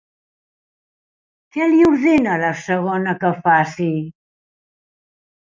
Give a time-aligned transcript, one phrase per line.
[1.57, 3.91] Què li ordena la segona que faci?